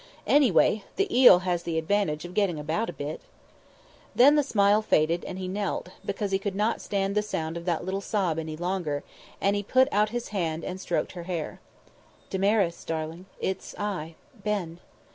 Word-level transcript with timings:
Anyway, 0.25 0.83
the 0.95 1.15
eel 1.15 1.41
has 1.45 1.61
the 1.61 1.77
advantage 1.77 2.25
of 2.25 2.33
getting 2.33 2.57
about 2.57 2.89
a 2.89 2.93
bit! 2.93 3.21
Then 4.15 4.33
the 4.33 4.41
smiled 4.41 4.87
faded, 4.87 5.23
and 5.25 5.37
he 5.37 5.47
knelt, 5.47 5.89
because 6.03 6.31
he 6.31 6.39
could 6.39 6.55
not 6.55 6.81
stand 6.81 7.13
the 7.13 7.21
sound 7.21 7.55
of 7.55 7.65
that 7.65 7.85
little 7.85 8.01
sob 8.01 8.39
any 8.39 8.57
longer, 8.57 9.03
and 9.39 9.55
he 9.55 9.61
put 9.61 9.87
out 9.91 10.09
his 10.09 10.29
hand 10.29 10.65
and 10.65 10.81
stroked 10.81 11.11
her 11.11 11.25
hair. 11.25 11.59
"Damaris, 12.31 12.83
darling, 12.83 13.27
it's 13.39 13.75
I 13.77 14.15
Ben!" 14.43 14.79